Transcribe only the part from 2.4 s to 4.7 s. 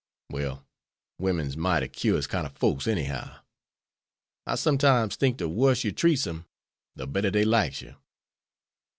of folks anyhow. I